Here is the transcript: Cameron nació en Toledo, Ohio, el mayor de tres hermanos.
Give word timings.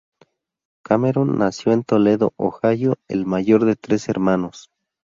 Cameron 0.81 1.37
nació 1.37 1.73
en 1.73 1.83
Toledo, 1.83 2.33
Ohio, 2.35 2.97
el 3.07 3.27
mayor 3.27 3.65
de 3.65 3.75
tres 3.75 4.09
hermanos. 4.09 4.71